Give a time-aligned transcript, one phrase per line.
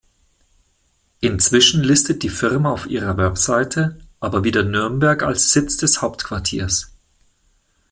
[1.19, 6.89] Inzwischen listet die Firma auf ihrer Website aber wieder Nürnberg als Sitz des Hauptquartiers.